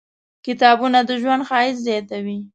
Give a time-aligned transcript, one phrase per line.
[0.45, 2.39] کتابونه د ژوند ښایست زیاتوي.